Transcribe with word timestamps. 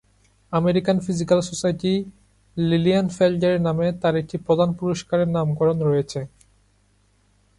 American 0.53 0.97
Physical 1.05 1.39
Society 1.49 1.93
লিলিয়েনফেল্ডের 2.57 3.55
নামে 3.67 3.87
তার 4.01 4.15
একটি 4.21 4.35
প্রধান 4.45 4.69
পুরস্কারের 4.79 5.29
নামকরণ 5.35 5.77
করেছে। 5.85 6.19